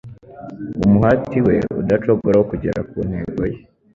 Umuhati 0.85 1.37
we 1.47 1.55
udacogora 1.81 2.35
wo 2.37 2.45
kugera 2.51 2.79
ku 2.89 2.97
ntego 3.09 3.43
ye, 3.51 3.59